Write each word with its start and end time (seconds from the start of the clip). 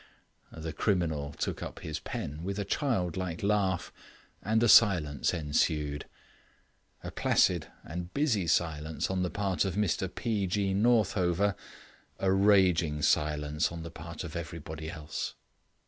The 0.57 0.73
criminal 0.73 1.31
took 1.33 1.61
up 1.61 1.81
his 1.81 1.99
pen 1.99 2.41
with 2.43 2.57
a 2.57 2.65
childlike 2.65 3.43
laugh, 3.43 3.93
and 4.41 4.63
a 4.63 4.67
silence 4.67 5.31
ensued; 5.31 6.05
a 7.03 7.11
placid 7.11 7.67
and 7.83 8.11
busy 8.11 8.47
silence 8.47 9.11
on 9.11 9.21
the 9.21 9.29
part 9.29 9.63
of 9.63 9.75
Mr 9.75 10.07
P. 10.15 10.47
G. 10.47 10.73
Northover; 10.73 11.55
a 12.17 12.31
raging 12.31 13.03
silence 13.03 13.71
on 13.71 13.83
the 13.83 13.91
part 13.91 14.23
of 14.23 14.35
everybody 14.35 14.89
else. 14.89 15.35